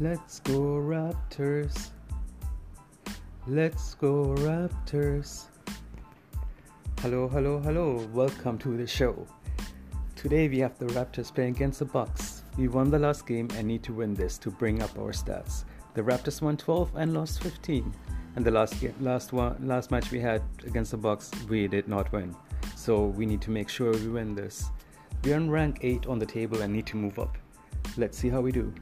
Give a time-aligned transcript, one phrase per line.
[0.00, 1.90] Let's go Raptors.
[3.48, 5.46] Let's go Raptors.
[7.00, 8.08] Hello, hello, hello.
[8.12, 9.26] Welcome to the show.
[10.14, 12.44] Today we have the Raptors playing against the Bucks.
[12.56, 15.64] We won the last game and need to win this to bring up our stats.
[15.94, 17.92] The Raptors won 12 and lost 15.
[18.36, 22.12] And the last last one last match we had against the Bucks, we did not
[22.12, 22.36] win.
[22.76, 24.70] So we need to make sure we win this.
[25.24, 27.36] We are on rank 8 on the table and need to move up.
[27.96, 28.72] Let's see how we do.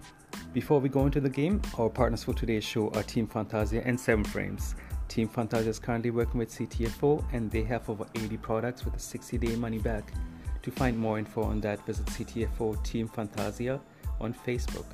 [0.56, 4.00] Before we go into the game, our partners for today's show are Team Fantasia and
[4.00, 4.74] 7 Frames.
[5.06, 8.98] Team Fantasia is currently working with CTFO and they have over 80 products with a
[8.98, 10.14] 60 day money back.
[10.62, 13.78] To find more info on that, visit CTFO Team Fantasia
[14.18, 14.86] on Facebook.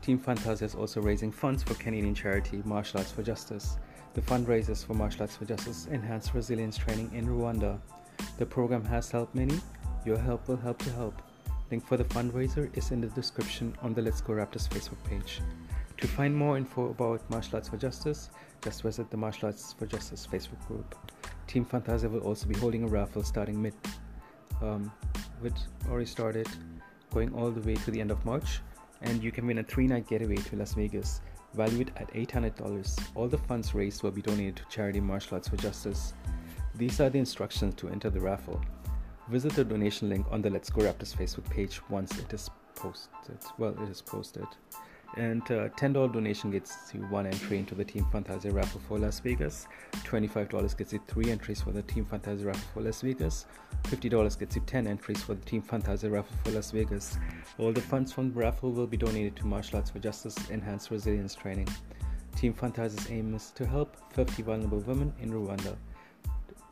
[0.00, 3.78] Team Fantasia is also raising funds for Canadian charity Martial Arts for Justice.
[4.12, 7.80] The fundraisers for Martial Arts for Justice enhance resilience training in Rwanda.
[8.38, 9.58] The program has helped many.
[10.06, 11.20] Your help will help to help.
[11.74, 15.40] Link for the fundraiser is in the description on the Let's Go Raptors Facebook page.
[15.96, 18.30] To find more info about Martial Arts for Justice,
[18.62, 20.94] just visit the Martial Arts for Justice Facebook group.
[21.48, 23.74] Team Fantasia will also be holding a raffle starting mid,
[24.62, 24.92] um,
[25.40, 25.56] which
[25.90, 26.46] already started,
[27.12, 28.60] going all the way to the end of March,
[29.02, 31.22] and you can win a three-night getaway to Las Vegas,
[31.54, 33.16] valued at $800.
[33.16, 36.14] All the funds raised will be donated to charity Martial Arts for Justice.
[36.76, 38.60] These are the instructions to enter the raffle.
[39.28, 43.38] Visit the donation link on the Let's Go Raptors Facebook page once it is posted.
[43.56, 44.46] Well, it is posted.
[45.16, 49.20] And uh, $10 donation gets you one entry into the Team Fantasia raffle for Las
[49.20, 49.66] Vegas.
[49.92, 53.46] $25 gets you three entries for the Team Fantasia raffle for Las Vegas.
[53.84, 57.16] $50 gets you 10 entries for the Team Fantasia raffle for Las Vegas.
[57.58, 60.90] All the funds from the raffle will be donated to Martial Arts for Justice Enhanced
[60.90, 61.68] Resilience Training.
[62.36, 65.76] Team Fantasia's aim is to help 50 vulnerable women in Rwanda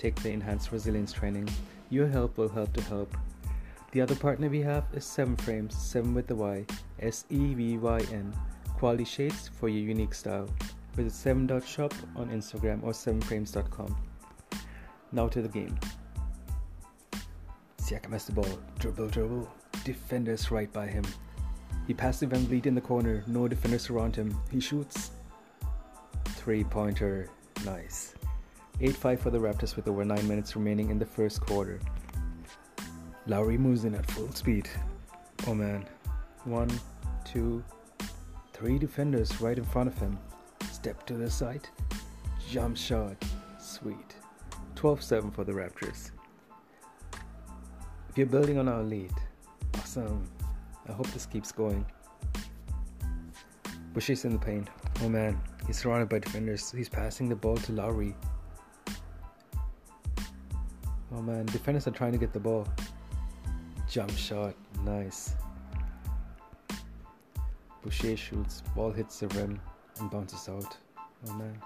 [0.02, 1.48] take the enhanced resilience training.
[1.92, 3.14] Your help will help to help.
[3.90, 6.64] The other partner we have is 7 Frames, 7 with the Y,
[7.00, 8.32] S E V Y N.
[8.78, 10.48] Quality shades for your unique style.
[10.94, 13.94] Visit 7.shop on Instagram or 7frames.com.
[15.12, 15.78] Now to the game.
[17.76, 18.58] Siakam has the ball.
[18.78, 19.46] Dribble, dribble.
[19.84, 21.04] Defenders right by him.
[21.86, 23.22] He passes VanVleet in the corner.
[23.26, 24.34] No defenders around him.
[24.50, 25.10] He shoots.
[26.24, 27.28] Three pointer.
[27.66, 28.14] Nice.
[28.84, 31.78] 8 5 for the Raptors with over 9 minutes remaining in the first quarter.
[33.28, 34.68] Lowry moves in at full speed.
[35.46, 35.86] Oh man.
[36.42, 36.68] One,
[37.24, 37.62] two,
[38.52, 40.18] three defenders right in front of him.
[40.72, 41.68] Step to the side.
[42.50, 43.24] Jump shot.
[43.60, 44.16] Sweet.
[44.74, 46.10] 12 7 for the Raptors.
[48.16, 49.12] We're building on our lead.
[49.76, 50.28] Awesome.
[50.88, 51.86] I hope this keeps going.
[53.94, 54.66] Boucher's in the paint.
[55.02, 56.72] Oh man, he's surrounded by defenders.
[56.72, 58.16] He's passing the ball to Lowry.
[61.14, 62.66] Oh man, defenders are trying to get the ball.
[63.88, 65.34] Jump shot, nice.
[67.82, 69.60] Boucher shoots, ball hits the rim
[70.00, 70.76] and bounces out.
[71.28, 71.60] Oh man.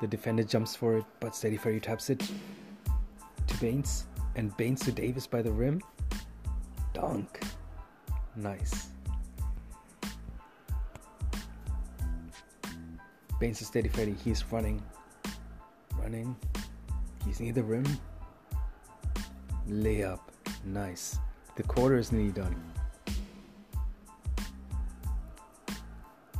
[0.00, 2.20] The defender jumps for it, but Steady Freddy taps it
[3.46, 5.82] to Baynes and Baynes to Davis by the rim.
[6.94, 7.42] Dunk.
[8.34, 8.88] Nice.
[13.38, 14.82] Baynes to Steady Freddy, he's running.
[15.98, 16.34] Running.
[17.26, 17.84] He's near the rim.
[19.70, 20.18] Layup.
[20.64, 21.18] Nice.
[21.54, 22.56] The quarter is nearly done.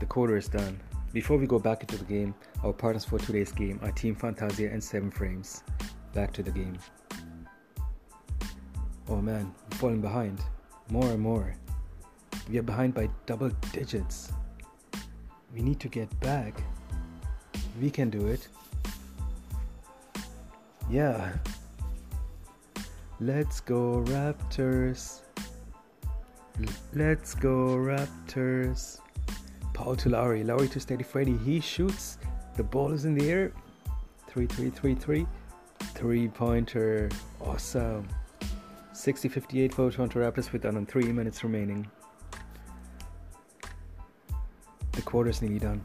[0.00, 0.80] The quarter is done.
[1.12, 4.70] Before we go back into the game, our partners for today's game are Team Fantasia
[4.70, 5.62] and 7 Frames.
[6.12, 6.76] Back to the game.
[9.08, 10.40] Oh man, we're falling behind.
[10.90, 11.54] More and more.
[12.48, 14.32] We are behind by double digits.
[15.54, 16.62] We need to get back.
[17.80, 18.48] We can do it.
[20.88, 21.32] Yeah,
[23.22, 25.20] Let's go Raptors.
[26.94, 29.00] Let's go Raptors.
[29.74, 30.42] Powell to Lowry.
[30.42, 31.36] Lowry to Steady Freddy.
[31.36, 32.16] He shoots.
[32.56, 33.52] The ball is in the air.
[34.28, 35.26] 3 3 3 3.
[35.94, 37.10] Three pointer.
[37.42, 38.08] Awesome.
[38.94, 41.86] 60 58 for Toronto Raptors with under 3 minutes remaining.
[44.92, 45.84] The quarter's nearly done.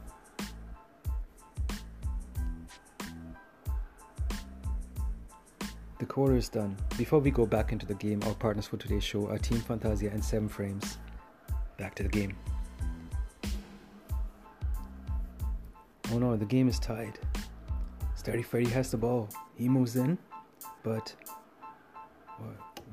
[6.16, 6.78] Quarter is done.
[6.98, 10.10] Before we go back into the game, our partners for today's show are Team Fantasia
[10.10, 10.98] and 7 Frames.
[11.78, 12.38] Back to the game.
[16.14, 17.20] Oh no, the game is tied.
[18.16, 19.28] Steady Freddy has the ball.
[19.58, 20.18] He moves in,
[20.84, 21.14] but
[22.30, 22.44] uh,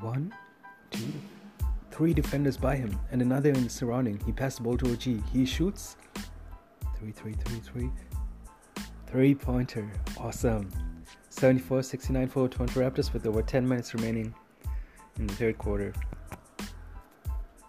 [0.00, 0.34] one,
[0.90, 1.12] two,
[1.92, 4.18] three defenders by him, and another in the surrounding.
[4.26, 5.22] He passed the ball to OG.
[5.32, 5.96] He shoots.
[6.98, 7.90] Three, three, three, three.
[9.06, 9.88] Three pointer.
[10.18, 10.68] Awesome.
[11.32, 14.34] 74 69 for Toronto Raptors with over 10 minutes remaining
[15.18, 15.92] in the third quarter.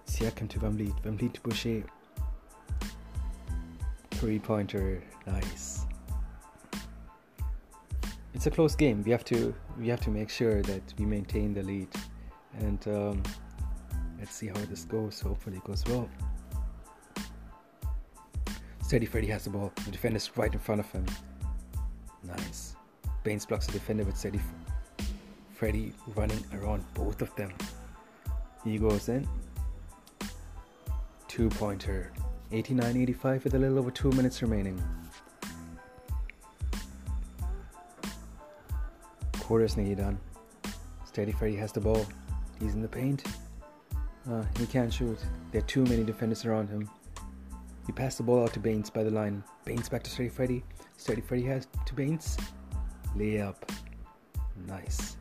[0.05, 1.83] Siakam to VanVleet, to Boucher.
[4.11, 5.85] Three pointer, nice.
[8.33, 9.01] It's a close game.
[9.03, 11.87] We have to we have to make sure that we maintain the lead,
[12.59, 13.23] and um,
[14.19, 15.21] let's see how this goes.
[15.21, 16.09] Hopefully, it goes well.
[18.83, 19.71] Steady Freddy has the ball.
[19.85, 21.05] The defender's right in front of him.
[22.23, 22.75] Nice.
[23.23, 24.41] Baynes blocks the defender with Steady
[25.53, 27.53] Freddy running around both of them.
[28.63, 29.27] He goes in.
[31.27, 32.11] Two pointer.
[32.51, 34.81] 89 85 with a little over two minutes remaining.
[39.39, 40.19] Quarters done.
[41.05, 42.05] Steady Freddy has the ball.
[42.59, 43.23] He's in the paint.
[44.29, 45.17] Uh, he can't shoot.
[45.51, 46.89] There are too many defenders around him.
[47.85, 49.43] He passed the ball out to Baynes by the line.
[49.65, 50.63] Baynes back to Steady Freddy.
[50.97, 52.37] Steady Freddy has to Baynes.
[53.17, 53.55] Layup.
[54.67, 55.17] Nice.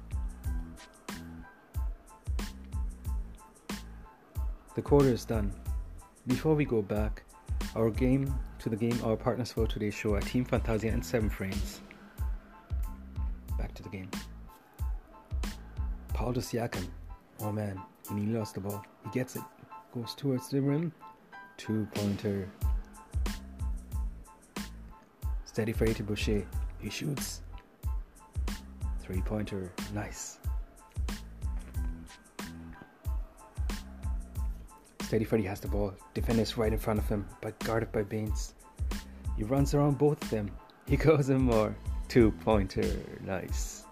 [4.74, 5.52] The quarter is done.
[6.26, 7.24] Before we go back,
[7.76, 11.28] our game to the game our partners for today's show are Team Fantasia and Seven
[11.28, 11.80] Frames.
[13.58, 14.10] Back to the game.
[16.14, 16.86] Paul Siakam.
[17.40, 18.84] Oh man, he lost the ball.
[19.04, 19.42] He gets it.
[19.92, 20.92] Goes towards the rim.
[21.56, 22.48] Two pointer.
[25.44, 26.46] Steady for to Boucher.
[26.78, 27.42] He shoots.
[29.12, 29.70] Three pointer.
[29.92, 30.38] Nice.
[35.02, 35.92] Steady Freddy has the ball.
[36.14, 38.54] Defender's right in front of him, but guarded by Baynes.
[39.36, 40.50] He runs around both of them.
[40.88, 41.76] He goes in more.
[42.08, 42.90] Two pointer.
[43.20, 43.84] Nice.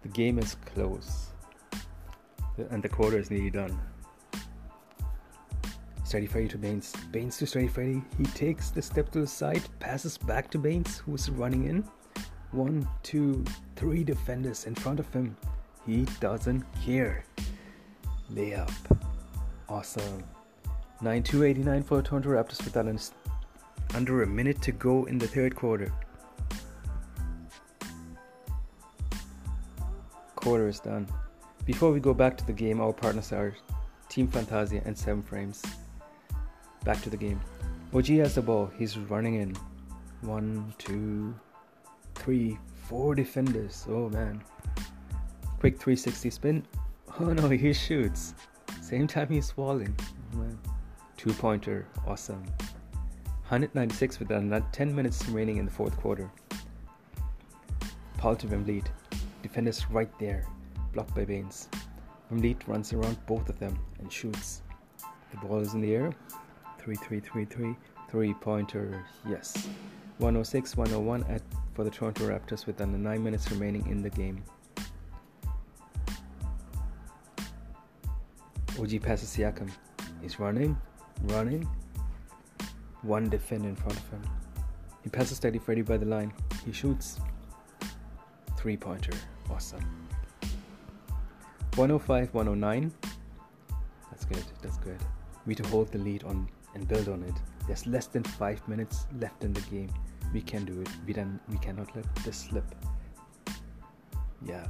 [0.00, 1.26] The game is close.
[2.70, 3.78] And the quarter is nearly done.
[6.02, 6.94] Steady Freddy to Baynes.
[7.12, 8.02] Baynes to Steady Freddy.
[8.16, 11.84] He takes the step to the side, passes back to Baynes, who's running in.
[12.52, 13.44] One, two,
[13.76, 15.36] three defenders in front of him.
[15.86, 17.24] He doesn't care.
[18.32, 18.72] Layup.
[19.68, 20.24] Awesome.
[21.02, 22.86] Nine 9289 for Toronto Raptors with that
[23.94, 25.92] under a minute to go in the third quarter.
[30.36, 31.08] Quarter is done.
[31.64, 33.54] Before we go back to the game, our partners are
[34.08, 35.62] Team Fantasia and Seven Frames.
[36.84, 37.40] Back to the game.
[37.94, 38.70] OG has the ball.
[38.78, 39.56] He's running in.
[40.22, 41.34] One, two,
[42.30, 42.56] three,
[42.86, 43.84] four defenders.
[43.88, 44.40] Oh man.
[45.58, 46.62] Quick 360 spin.
[47.18, 48.34] Oh no, he shoots.
[48.80, 49.94] Same time he's falling.
[50.36, 50.46] Oh.
[51.16, 51.88] Two pointer.
[52.06, 52.44] Awesome.
[53.48, 56.30] 196 with 10 minutes remaining in the fourth quarter.
[58.16, 58.86] Powell to VanVleet.
[59.42, 60.46] Defenders right there.
[60.92, 61.68] Blocked by Baynes.
[62.32, 64.62] VanVleet runs around both of them and shoots.
[65.32, 66.12] The ball is in the air.
[66.78, 67.76] 3 3 3 3
[68.08, 69.68] three pointer yes
[70.18, 71.42] 106 101 at
[71.80, 74.44] for the Toronto Raptors with under 9 minutes remaining in the game.
[78.78, 79.70] OG passes Siakam
[80.20, 80.76] he's running
[81.22, 81.66] running.
[83.00, 84.22] One defender in front of him.
[85.02, 86.34] He passes Steady Freddy by the line.
[86.66, 87.18] He shoots.
[88.58, 89.14] Three pointer
[89.48, 89.80] awesome
[91.76, 92.92] 105 109
[94.10, 94.44] that's good.
[94.60, 94.98] That's good.
[95.46, 97.34] We to hold the lead on and build on it.
[97.66, 99.90] There's less than five minutes left in the game.
[100.32, 100.88] We can do it.
[101.06, 102.74] We then we cannot let this slip.
[104.44, 104.66] Yeah.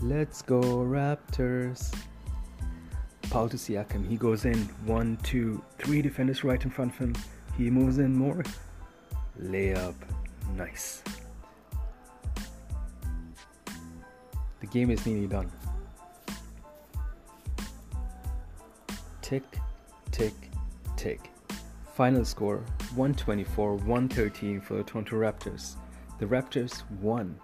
[0.00, 1.94] Let's go Raptors.
[3.30, 4.06] Powell to Siakam.
[4.08, 4.58] He goes in.
[4.86, 7.14] One, two, three defenders right in front of him.
[7.56, 8.42] He moves in more.
[9.40, 9.94] Layup.
[10.56, 11.02] Nice.
[14.60, 15.50] The game is nearly done.
[19.20, 19.44] Tick,
[20.10, 20.34] tick,
[20.96, 21.33] tick.
[21.94, 22.56] Final score
[22.96, 25.76] 124 113 for the Toronto Raptors.
[26.18, 27.38] The Raptors won.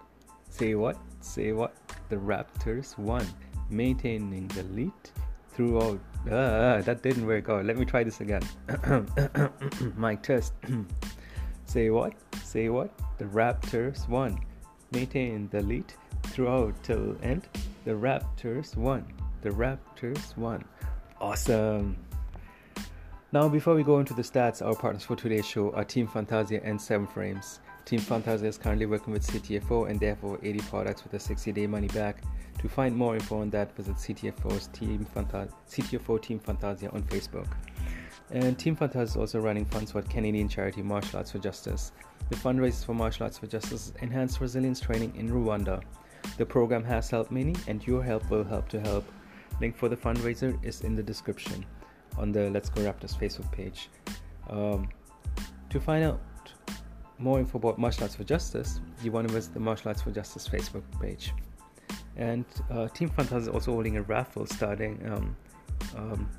[0.49, 0.97] Say what?
[1.21, 1.73] Say what?
[2.09, 3.25] The Raptors won,
[3.69, 4.91] maintaining the lead
[5.53, 6.01] throughout.
[6.29, 7.63] Uh, that didn't work out.
[7.63, 8.41] Let me try this again.
[9.95, 10.51] Mic test.
[11.65, 12.11] Say what?
[12.43, 12.91] Say what?
[13.19, 14.37] The Raptors won,
[14.91, 15.93] maintaining the lead
[16.23, 17.47] throughout till end.
[17.85, 19.05] The Raptors won.
[19.43, 20.65] The Raptors won.
[21.21, 21.95] Awesome.
[23.33, 26.61] Now, before we go into the stats, our partners for today's show are Team Fantasia
[26.65, 27.61] and 7 Frames.
[27.85, 31.65] Team Fantasia is currently working with CTFO and therefore 80 products with a 60 day
[31.65, 32.21] money back.
[32.59, 37.47] To find more info on that, visit CTFO's Team Fanta- CTFO Team Fantasia on Facebook.
[38.31, 41.93] And Team Fantasia is also running funds for Canadian charity Martial Arts for Justice.
[42.29, 45.81] The fundraisers for Martial Arts for Justice enhance resilience training in Rwanda.
[46.37, 49.05] The program has helped many, and your help will help to help
[49.61, 51.65] Link for the fundraiser is in the description
[52.17, 53.89] on the Let's Go Raptors Facebook page.
[54.49, 54.89] Um,
[55.69, 56.19] to find out
[57.17, 60.11] more info about Martial Arts for Justice, you want to visit the Martial Arts for
[60.11, 61.33] Justice Facebook page.
[62.17, 65.35] And uh, Team Fantasia is also holding a raffle starting um,
[65.95, 66.29] um,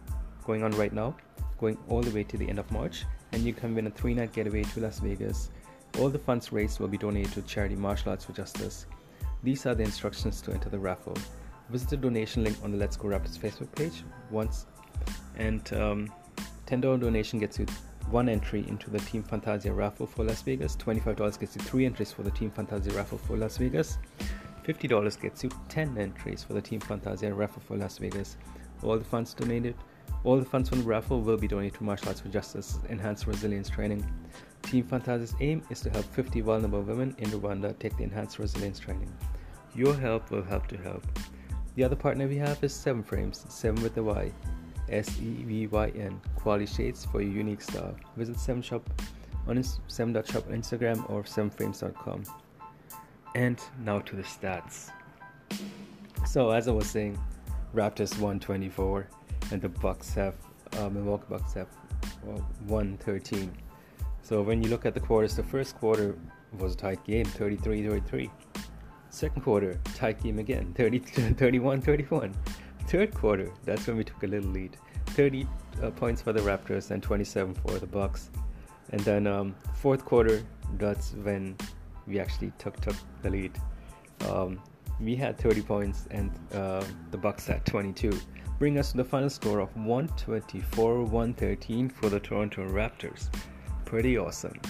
[0.45, 1.17] going on right now,
[1.59, 4.15] going all the way to the end of March, and you can win a three
[4.15, 5.51] night getaway to Las Vegas.
[5.99, 8.87] All the funds raised will be donated to charity Martial Arts for Justice.
[9.43, 11.17] These are the instructions to enter the raffle.
[11.71, 14.67] Visit the donation link on the Let's Go Raptors Facebook page once,
[15.37, 16.13] and um,
[16.67, 17.67] $10 donation gets you
[18.11, 20.77] one entry into the Team Fantasia raffle for Las Vegas.
[20.77, 23.99] $25 gets you three entries for the Team Fantasia raffle for Las Vegas.
[24.67, 28.37] $50 gets you 10 entries for the Team Fantasia raffle for Las Vegas.
[28.83, 29.75] All the funds donated,
[30.25, 33.27] all the funds from the raffle will be donated to Martial Arts for Justice Enhanced
[33.27, 34.05] Resilience Training.
[34.63, 38.79] Team Fantasia's aim is to help 50 vulnerable women in Rwanda take the Enhanced Resilience
[38.79, 39.13] Training.
[39.75, 41.05] Your help will help to help.
[41.75, 44.31] The other partner we have is Seven Frames, 7 with a Y,
[44.93, 47.97] S E V Y N, quality shades for your unique style.
[48.17, 48.89] Visit 7 Shop
[49.47, 52.25] on 7.shop on Instagram or 7frames.com.
[53.35, 54.91] And now to the stats.
[56.27, 57.19] So, as I was saying,
[57.75, 59.09] Raptors 124
[59.51, 60.35] and the Bucks have,
[60.79, 61.69] uh, Milwaukee Bucks have
[62.29, 63.51] uh, 113.
[64.23, 66.17] So, when you look at the quarters, the first quarter
[66.59, 68.31] was a tight game 33 33.
[69.11, 70.99] Second quarter, tight game again 30,
[71.37, 72.35] 31 31.
[72.93, 75.47] Third quarter, that's when we took a little lead 30
[75.83, 78.29] uh, points for the Raptors and 27 for the Bucks.
[78.91, 80.43] And then um, fourth quarter,
[80.77, 81.57] that's when
[82.07, 83.59] we actually took took the lead.
[84.29, 84.61] Um,
[85.01, 88.13] we had 30 points and uh, the Bucks had 22,
[88.59, 93.31] bring us to the final score of 124-113 for the Toronto Raptors.
[93.87, 94.61] Pretty awesome.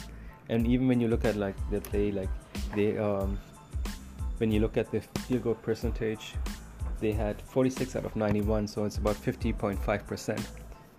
[0.49, 2.31] And even when you look at like the play, like
[2.77, 3.37] they um,
[4.37, 6.35] when you look at the field goal percentage,
[7.03, 10.47] they had 46 out of 91, so it's about 50.5%.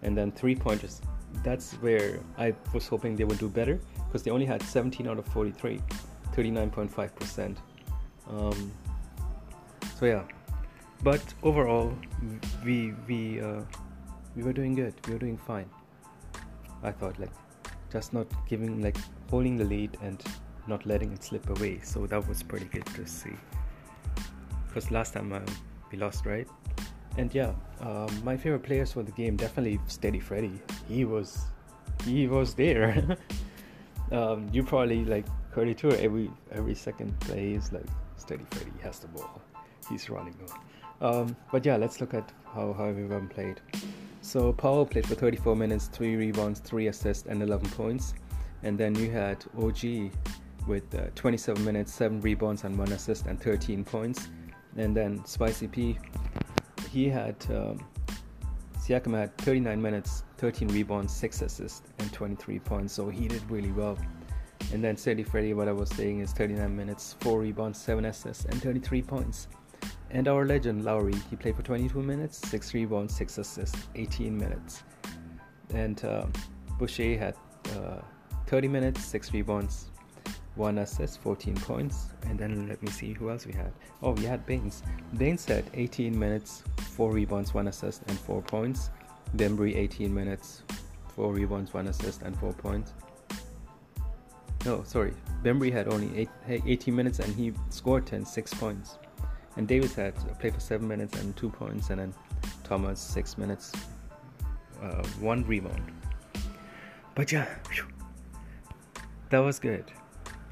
[0.03, 1.01] And then three pointers,
[1.43, 5.17] that's where I was hoping they would do better because they only had 17 out
[5.17, 5.81] of 43.
[6.35, 7.57] 39.5%.
[8.29, 8.71] Um,
[9.97, 10.23] so yeah,
[11.03, 11.93] but overall,
[12.65, 13.61] we we uh,
[14.35, 14.93] we were doing good.
[15.07, 15.69] We were doing fine.
[16.81, 17.31] I thought like
[17.91, 18.97] just not giving like
[19.29, 20.23] holding the lead and
[20.67, 21.81] not letting it slip away.
[21.83, 23.35] So that was pretty good to see.
[24.67, 25.41] Because last time uh,
[25.93, 26.47] we lost, right?
[27.17, 30.59] And yeah, um, my favorite players for the game definitely Steady Freddy.
[30.89, 31.45] He was
[32.03, 33.17] he was there.
[34.11, 37.85] um, you probably like 32 every every second play is like
[38.17, 39.41] steady Freddy has the ball.
[39.89, 40.35] He's running
[41.01, 43.61] Um, but yeah, let's look at how, how everyone played.
[44.21, 48.13] So Powell played for 34 minutes, 3 rebounds, 3 assists, and 11 points.
[48.63, 50.11] And then you had OG
[50.65, 54.29] with uh, 27 minutes, 7 rebounds, and 1 assist, and 13 points.
[54.77, 55.97] And then Spicy P,
[56.91, 57.85] he had um,
[58.83, 62.93] Siakam had 39 minutes, 13 rebounds, 6 assists, and 23 points.
[62.93, 63.97] So he did really well.
[64.73, 68.43] And then Steady Freddy, what I was saying is 39 minutes, 4 rebounds, 7 assists,
[68.43, 69.47] and 33 points.
[70.11, 74.83] And our legend Lowry, he played for 22 minutes, 6 rebounds, 6 assists, 18 minutes.
[75.73, 76.25] And uh,
[76.77, 77.35] Boucher had
[77.77, 78.01] uh,
[78.47, 79.91] 30 minutes, 6 rebounds,
[80.55, 82.07] 1 assist, 14 points.
[82.23, 83.71] And then let me see who else we had.
[84.01, 84.83] Oh, we had Baynes.
[85.17, 88.89] Baynes had 18 minutes, 4 rebounds, 1 assist, and 4 points.
[89.35, 90.63] Bembry 18 minutes,
[91.15, 92.93] 4 rebounds, 1 assist, and 4 points.
[94.65, 95.13] No, sorry.
[95.43, 98.97] Bembry had only eight, 18 minutes and he scored 10, 6 points.
[99.57, 102.13] And Davis had played for 7 minutes and 2 points, and then
[102.63, 103.71] Thomas 6 minutes,
[104.81, 105.91] uh, 1 rebound.
[107.13, 107.47] But yeah,
[109.29, 109.91] that was good.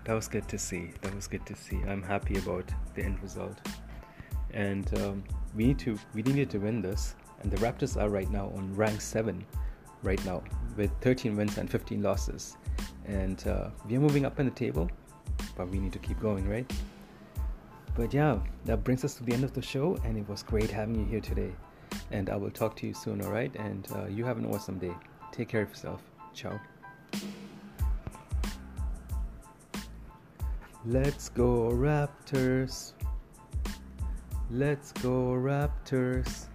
[0.06, 0.92] That was good to see.
[1.02, 1.80] That was good to see.
[1.88, 2.66] I'm happy about
[2.96, 3.60] the end result.
[4.54, 5.24] And um,
[5.56, 7.16] we need to we needed to win this.
[7.42, 9.46] And the Raptors are right now on rank seven,
[10.04, 10.44] right now
[10.78, 12.58] with 13 wins and 15 losses
[13.06, 14.90] and uh, we are moving up in the table
[15.56, 16.72] but we need to keep going right
[17.96, 20.70] but yeah that brings us to the end of the show and it was great
[20.70, 21.52] having you here today
[22.12, 24.78] and i will talk to you soon all right and uh, you have an awesome
[24.78, 24.94] day
[25.32, 26.02] take care of yourself
[26.34, 26.60] ciao
[30.86, 32.94] let's go raptors.
[34.50, 36.48] Let's go raptors